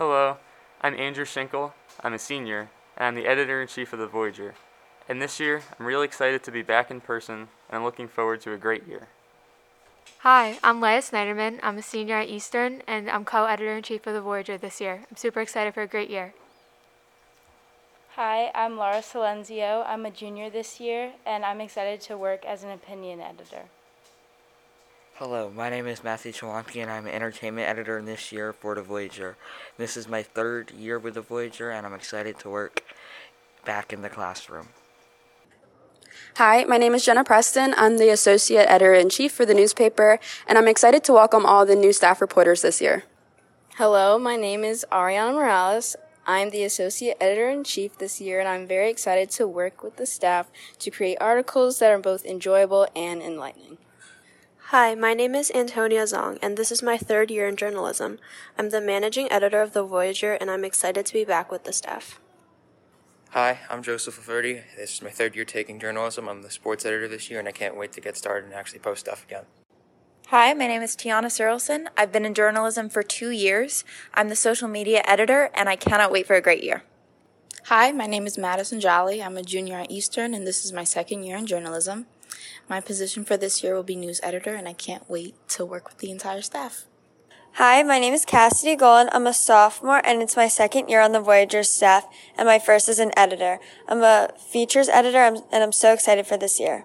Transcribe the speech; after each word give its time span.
Hello, 0.00 0.38
I'm 0.80 0.98
Andrew 0.98 1.26
Schinkel. 1.26 1.74
I'm 2.02 2.14
a 2.14 2.18
senior, 2.18 2.70
and 2.96 3.06
I'm 3.06 3.14
the 3.14 3.28
editor 3.28 3.60
in 3.60 3.68
chief 3.68 3.92
of 3.92 3.98
The 3.98 4.06
Voyager. 4.06 4.54
And 5.06 5.20
this 5.20 5.38
year, 5.38 5.60
I'm 5.78 5.84
really 5.84 6.06
excited 6.06 6.42
to 6.42 6.50
be 6.50 6.62
back 6.62 6.90
in 6.90 7.02
person, 7.02 7.34
and 7.34 7.48
I'm 7.76 7.84
looking 7.84 8.08
forward 8.08 8.40
to 8.40 8.54
a 8.54 8.56
great 8.56 8.88
year. 8.88 9.08
Hi, 10.20 10.58
I'm 10.64 10.80
Leia 10.80 11.02
Snyderman. 11.02 11.60
I'm 11.62 11.76
a 11.76 11.82
senior 11.82 12.16
at 12.16 12.30
Eastern, 12.30 12.80
and 12.86 13.10
I'm 13.10 13.26
co 13.26 13.44
editor 13.44 13.76
in 13.76 13.82
chief 13.82 14.06
of 14.06 14.14
The 14.14 14.22
Voyager 14.22 14.56
this 14.56 14.80
year. 14.80 15.04
I'm 15.10 15.18
super 15.18 15.42
excited 15.42 15.74
for 15.74 15.82
a 15.82 15.86
great 15.86 16.08
year. 16.08 16.32
Hi, 18.16 18.50
I'm 18.54 18.78
Laura 18.78 19.02
Silenzio. 19.02 19.84
I'm 19.86 20.06
a 20.06 20.10
junior 20.10 20.48
this 20.48 20.80
year, 20.80 21.12
and 21.26 21.44
I'm 21.44 21.60
excited 21.60 22.00
to 22.08 22.16
work 22.16 22.46
as 22.46 22.64
an 22.64 22.70
opinion 22.70 23.20
editor. 23.20 23.64
Hello, 25.20 25.52
my 25.54 25.68
name 25.68 25.86
is 25.86 26.02
Matthew 26.02 26.32
Chalonki, 26.32 26.80
and 26.80 26.90
I'm 26.90 27.04
an 27.04 27.12
entertainment 27.12 27.68
editor 27.68 28.00
this 28.00 28.32
year 28.32 28.54
for 28.54 28.74
The 28.74 28.80
Voyager. 28.80 29.36
This 29.76 29.94
is 29.94 30.08
my 30.08 30.22
third 30.22 30.70
year 30.70 30.98
with 30.98 31.12
The 31.12 31.20
Voyager, 31.20 31.70
and 31.70 31.84
I'm 31.84 31.92
excited 31.92 32.38
to 32.38 32.48
work 32.48 32.82
back 33.66 33.92
in 33.92 34.00
the 34.00 34.08
classroom. 34.08 34.68
Hi, 36.36 36.64
my 36.64 36.78
name 36.78 36.94
is 36.94 37.04
Jenna 37.04 37.22
Preston. 37.22 37.74
I'm 37.76 37.98
the 37.98 38.08
Associate 38.08 38.64
Editor 38.66 38.94
in 38.94 39.10
Chief 39.10 39.30
for 39.30 39.44
the 39.44 39.52
newspaper, 39.52 40.18
and 40.48 40.56
I'm 40.56 40.66
excited 40.66 41.04
to 41.04 41.12
welcome 41.12 41.44
all 41.44 41.66
the 41.66 41.76
new 41.76 41.92
staff 41.92 42.22
reporters 42.22 42.62
this 42.62 42.80
year. 42.80 43.04
Hello, 43.76 44.18
my 44.18 44.36
name 44.36 44.64
is 44.64 44.86
Ariana 44.90 45.34
Morales. 45.34 45.96
I'm 46.26 46.48
the 46.48 46.64
Associate 46.64 47.18
Editor 47.20 47.50
in 47.50 47.64
Chief 47.64 47.98
this 47.98 48.22
year, 48.22 48.40
and 48.40 48.48
I'm 48.48 48.66
very 48.66 48.88
excited 48.88 49.28
to 49.32 49.46
work 49.46 49.82
with 49.82 49.96
the 49.96 50.06
staff 50.06 50.50
to 50.78 50.90
create 50.90 51.18
articles 51.20 51.78
that 51.80 51.90
are 51.90 51.98
both 51.98 52.24
enjoyable 52.24 52.88
and 52.96 53.20
enlightening. 53.20 53.76
Hi, 54.70 54.94
my 54.94 55.14
name 55.14 55.34
is 55.34 55.50
Antonia 55.52 56.04
Zong, 56.04 56.38
and 56.40 56.56
this 56.56 56.70
is 56.70 56.80
my 56.80 56.96
third 56.96 57.28
year 57.28 57.48
in 57.48 57.56
journalism. 57.56 58.20
I'm 58.56 58.70
the 58.70 58.80
managing 58.80 59.26
editor 59.32 59.62
of 59.62 59.72
The 59.72 59.82
Voyager, 59.82 60.34
and 60.34 60.48
I'm 60.48 60.64
excited 60.64 61.06
to 61.06 61.12
be 61.12 61.24
back 61.24 61.50
with 61.50 61.64
the 61.64 61.72
staff. 61.72 62.20
Hi, 63.30 63.58
I'm 63.68 63.82
Joseph 63.82 64.24
Laverty. 64.24 64.62
This 64.76 64.92
is 64.92 65.02
my 65.02 65.10
third 65.10 65.34
year 65.34 65.44
taking 65.44 65.80
journalism. 65.80 66.28
I'm 66.28 66.42
the 66.42 66.52
sports 66.52 66.86
editor 66.86 67.08
this 67.08 67.28
year, 67.28 67.40
and 67.40 67.48
I 67.48 67.50
can't 67.50 67.76
wait 67.76 67.90
to 67.94 68.00
get 68.00 68.16
started 68.16 68.44
and 68.44 68.54
actually 68.54 68.78
post 68.78 69.00
stuff 69.00 69.24
again. 69.26 69.42
Hi, 70.28 70.54
my 70.54 70.68
name 70.68 70.82
is 70.82 70.94
Tiana 70.94 71.26
Searleson. 71.26 71.88
I've 71.96 72.12
been 72.12 72.24
in 72.24 72.34
journalism 72.34 72.88
for 72.88 73.02
two 73.02 73.30
years. 73.30 73.82
I'm 74.14 74.28
the 74.28 74.36
social 74.36 74.68
media 74.68 75.02
editor, 75.04 75.50
and 75.52 75.68
I 75.68 75.74
cannot 75.74 76.12
wait 76.12 76.28
for 76.28 76.36
a 76.36 76.40
great 76.40 76.62
year. 76.62 76.84
Hi, 77.64 77.90
my 77.90 78.06
name 78.06 78.24
is 78.24 78.38
Madison 78.38 78.78
Jolly. 78.78 79.20
I'm 79.20 79.36
a 79.36 79.42
junior 79.42 79.80
at 79.80 79.90
Eastern, 79.90 80.32
and 80.32 80.46
this 80.46 80.64
is 80.64 80.72
my 80.72 80.84
second 80.84 81.24
year 81.24 81.36
in 81.36 81.46
journalism. 81.46 82.06
My 82.68 82.80
position 82.80 83.24
for 83.24 83.36
this 83.36 83.62
year 83.62 83.74
will 83.74 83.82
be 83.82 83.96
news 83.96 84.20
editor, 84.22 84.54
and 84.54 84.68
I 84.68 84.72
can't 84.72 85.08
wait 85.08 85.34
to 85.50 85.64
work 85.64 85.88
with 85.88 85.98
the 85.98 86.10
entire 86.10 86.42
staff. 86.42 86.86
Hi, 87.54 87.82
my 87.82 87.98
name 87.98 88.14
is 88.14 88.24
Cassidy 88.24 88.76
Golan. 88.76 89.08
I'm 89.12 89.26
a 89.26 89.34
sophomore, 89.34 90.00
and 90.04 90.22
it's 90.22 90.36
my 90.36 90.46
second 90.46 90.88
year 90.88 91.00
on 91.00 91.12
the 91.12 91.20
Voyager 91.20 91.64
staff, 91.64 92.06
and 92.38 92.46
my 92.46 92.58
first 92.58 92.88
as 92.88 93.00
an 93.00 93.10
editor. 93.16 93.58
I'm 93.88 94.02
a 94.02 94.30
features 94.38 94.88
editor, 94.88 95.18
and 95.18 95.62
I'm 95.62 95.72
so 95.72 95.92
excited 95.92 96.26
for 96.26 96.36
this 96.36 96.60
year. 96.60 96.84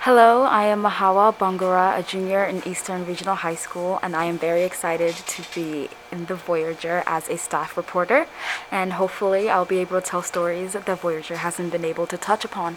Hello, 0.00 0.42
I 0.42 0.64
am 0.64 0.82
Mahawa 0.82 1.34
Bangura, 1.34 1.98
a 1.98 2.02
junior 2.02 2.44
in 2.44 2.62
Eastern 2.68 3.06
Regional 3.06 3.34
High 3.34 3.54
School, 3.54 3.98
and 4.02 4.14
I 4.14 4.26
am 4.26 4.38
very 4.38 4.62
excited 4.62 5.14
to 5.14 5.42
be 5.54 5.88
in 6.12 6.26
the 6.26 6.34
Voyager 6.34 7.02
as 7.06 7.28
a 7.28 7.38
staff 7.38 7.76
reporter, 7.76 8.26
and 8.70 8.92
hopefully 8.92 9.48
I'll 9.48 9.64
be 9.64 9.78
able 9.78 10.00
to 10.00 10.06
tell 10.06 10.22
stories 10.22 10.74
that 10.74 10.84
the 10.84 10.94
Voyager 10.94 11.36
hasn't 11.36 11.72
been 11.72 11.86
able 11.86 12.06
to 12.06 12.18
touch 12.18 12.44
upon. 12.44 12.76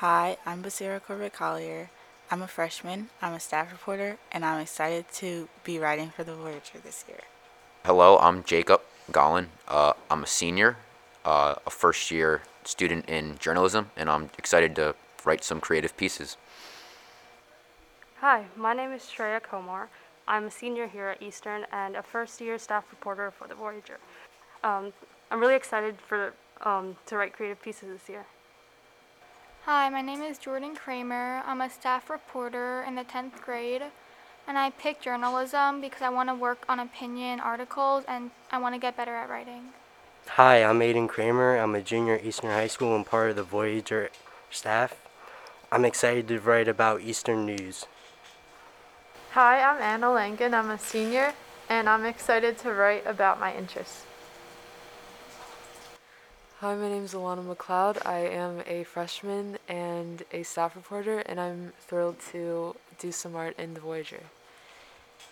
Hi, 0.00 0.38
I'm 0.46 0.62
Basira 0.62 0.98
Corbett 0.98 1.34
Collier. 1.34 1.90
I'm 2.30 2.40
a 2.40 2.48
freshman, 2.48 3.10
I'm 3.20 3.34
a 3.34 3.38
staff 3.38 3.70
reporter, 3.70 4.16
and 4.32 4.46
I'm 4.46 4.58
excited 4.58 5.04
to 5.16 5.46
be 5.62 5.78
writing 5.78 6.08
for 6.08 6.24
the 6.24 6.34
Voyager 6.34 6.78
this 6.82 7.04
year. 7.06 7.20
Hello, 7.84 8.16
I'm 8.16 8.42
Jacob 8.42 8.80
Gollin. 9.12 9.48
Uh, 9.68 9.92
I'm 10.10 10.22
a 10.22 10.26
senior, 10.26 10.78
uh, 11.26 11.56
a 11.66 11.68
first 11.68 12.10
year 12.10 12.40
student 12.64 13.10
in 13.10 13.36
journalism, 13.38 13.90
and 13.94 14.08
I'm 14.08 14.30
excited 14.38 14.74
to 14.76 14.94
write 15.26 15.44
some 15.44 15.60
creative 15.60 15.94
pieces. 15.98 16.38
Hi, 18.20 18.46
my 18.56 18.72
name 18.72 18.92
is 18.92 19.02
Shreya 19.02 19.42
Komar. 19.42 19.88
I'm 20.26 20.46
a 20.46 20.50
senior 20.50 20.86
here 20.86 21.08
at 21.08 21.20
Eastern 21.20 21.66
and 21.72 21.94
a 21.94 22.02
first 22.02 22.40
year 22.40 22.56
staff 22.56 22.84
reporter 22.90 23.30
for 23.30 23.46
the 23.46 23.54
Voyager. 23.54 23.98
Um, 24.64 24.94
I'm 25.30 25.40
really 25.40 25.56
excited 25.56 25.96
for 26.00 26.32
um, 26.62 26.96
to 27.04 27.18
write 27.18 27.34
creative 27.34 27.60
pieces 27.60 27.90
this 27.90 28.08
year. 28.08 28.24
Hi, 29.72 29.88
my 29.88 30.02
name 30.02 30.20
is 30.20 30.36
Jordan 30.36 30.74
Kramer. 30.74 31.44
I'm 31.46 31.60
a 31.60 31.70
staff 31.70 32.10
reporter 32.10 32.82
in 32.88 32.96
the 32.96 33.04
10th 33.04 33.40
grade, 33.40 33.82
and 34.48 34.58
I 34.58 34.70
picked 34.70 35.04
journalism 35.04 35.80
because 35.80 36.02
I 36.02 36.08
want 36.08 36.28
to 36.28 36.34
work 36.34 36.64
on 36.68 36.80
opinion 36.80 37.38
articles 37.38 38.02
and 38.08 38.32
I 38.50 38.58
want 38.58 38.74
to 38.74 38.80
get 38.80 38.96
better 38.96 39.14
at 39.14 39.30
writing. 39.30 39.68
Hi, 40.30 40.64
I'm 40.64 40.80
Aiden 40.80 41.08
Kramer. 41.08 41.56
I'm 41.56 41.76
a 41.76 41.82
junior 41.82 42.16
at 42.16 42.24
Eastern 42.24 42.50
High 42.50 42.66
School 42.66 42.96
and 42.96 43.06
part 43.06 43.30
of 43.30 43.36
the 43.36 43.44
Voyager 43.44 44.10
staff. 44.50 44.96
I'm 45.70 45.84
excited 45.84 46.26
to 46.26 46.40
write 46.40 46.66
about 46.66 47.02
Eastern 47.02 47.46
news. 47.46 47.86
Hi, 49.34 49.62
I'm 49.62 49.80
Anna 49.80 50.10
Langen. 50.10 50.52
I'm 50.52 50.70
a 50.70 50.80
senior, 50.80 51.32
and 51.68 51.88
I'm 51.88 52.04
excited 52.04 52.58
to 52.58 52.74
write 52.74 53.06
about 53.06 53.38
my 53.38 53.54
interests. 53.54 54.04
Hi, 56.60 56.74
my 56.74 56.90
name 56.90 57.04
is 57.04 57.14
Alana 57.14 57.42
McLeod. 57.42 58.06
I 58.06 58.18
am 58.18 58.62
a 58.66 58.84
freshman 58.84 59.56
and 59.66 60.22
a 60.30 60.42
staff 60.42 60.76
reporter, 60.76 61.20
and 61.20 61.40
I'm 61.40 61.72
thrilled 61.80 62.20
to 62.32 62.76
do 62.98 63.12
some 63.12 63.34
art 63.34 63.58
in 63.58 63.72
the 63.72 63.80
Voyager. 63.80 64.24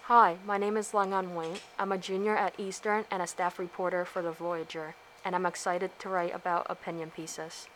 Hi, 0.04 0.38
my 0.46 0.56
name 0.56 0.78
is 0.78 0.94
Langan 0.94 1.34
Wayne. 1.34 1.58
I'm 1.78 1.92
a 1.92 1.98
junior 1.98 2.34
at 2.34 2.58
Eastern 2.58 3.04
and 3.10 3.20
a 3.20 3.26
staff 3.26 3.58
reporter 3.58 4.06
for 4.06 4.22
the 4.22 4.32
Voyager, 4.32 4.94
and 5.22 5.34
I'm 5.36 5.44
excited 5.44 5.90
to 5.98 6.08
write 6.08 6.34
about 6.34 6.66
opinion 6.70 7.10
pieces. 7.10 7.66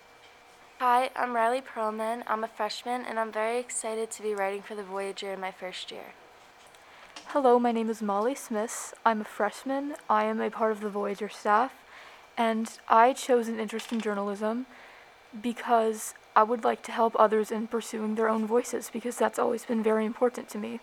Hi, 0.78 1.10
I'm 1.14 1.36
Riley 1.36 1.60
Perlman. 1.60 2.22
I'm 2.26 2.44
a 2.44 2.48
freshman, 2.48 3.04
and 3.04 3.20
I'm 3.20 3.30
very 3.30 3.58
excited 3.58 4.10
to 4.12 4.22
be 4.22 4.34
writing 4.34 4.62
for 4.62 4.74
the 4.74 4.82
Voyager 4.82 5.30
in 5.30 5.40
my 5.40 5.50
first 5.50 5.90
year. 5.90 6.14
Hello, 7.26 7.58
my 7.58 7.70
name 7.70 7.90
is 7.90 8.00
Molly 8.00 8.34
Smith. 8.34 8.94
I'm 9.04 9.20
a 9.20 9.24
freshman. 9.24 9.96
I 10.08 10.24
am 10.24 10.40
a 10.40 10.48
part 10.48 10.72
of 10.72 10.80
the 10.80 10.88
Voyager 10.88 11.28
staff, 11.28 11.72
and 12.36 12.78
I 12.88 13.12
chose 13.12 13.48
an 13.48 13.60
interest 13.60 13.92
in 13.92 14.00
journalism 14.00 14.66
because 15.40 16.14
I 16.34 16.42
would 16.42 16.64
like 16.64 16.82
to 16.84 16.92
help 16.92 17.14
others 17.18 17.50
in 17.50 17.66
pursuing 17.66 18.14
their 18.14 18.28
own 18.28 18.46
voices 18.46 18.90
because 18.92 19.16
that's 19.16 19.38
always 19.38 19.64
been 19.64 19.82
very 19.82 20.04
important 20.04 20.48
to 20.50 20.58
me. 20.58 20.80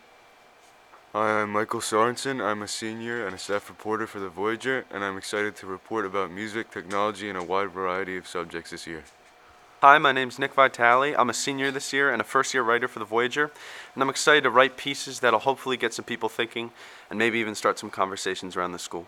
Hi, 1.14 1.42
I'm 1.42 1.52
Michael 1.52 1.80
Sorensen. 1.80 2.40
I'm 2.40 2.62
a 2.62 2.68
senior 2.68 3.26
and 3.26 3.34
a 3.34 3.40
staff 3.40 3.68
reporter 3.68 4.06
for 4.06 4.20
the 4.20 4.30
Voyager, 4.30 4.86
and 4.92 5.04
I'm 5.04 5.18
excited 5.18 5.56
to 5.56 5.66
report 5.66 6.06
about 6.06 6.30
music, 6.30 6.70
technology, 6.70 7.30
and 7.30 7.38
a 7.38 7.44
wide 7.44 7.72
variety 7.72 8.16
of 8.16 8.28
subjects 8.28 8.70
this 8.70 8.86
year. 8.86 9.04
Hi, 9.82 9.98
my 9.98 10.12
name's 10.12 10.38
Nick 10.38 10.54
Vitale. 10.54 11.16
I'm 11.18 11.32
a 11.32 11.34
senior 11.34 11.72
this 11.72 11.94
year 11.94 12.12
and 12.12 12.22
a 12.22 12.24
first 12.26 12.54
year 12.54 12.62
writer 12.62 12.88
for 12.88 13.00
The 13.00 13.06
Voyager, 13.06 13.50
and 13.96 14.04
I'm 14.04 14.10
excited 14.10 14.44
to 14.44 14.52
write 14.52 14.78
pieces 14.78 15.20
that'll 15.22 15.40
hopefully 15.40 15.78
get 15.78 15.96
some 15.96 16.06
people 16.06 16.30
thinking 16.30 16.70
and 17.10 17.18
maybe 17.18 17.40
even 17.40 17.56
start 17.56 17.80
some 17.80 17.90
conversations 17.90 18.56
around 18.56 18.74
the 18.74 18.78
school. 18.78 19.08